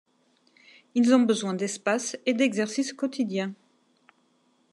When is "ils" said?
0.95-1.13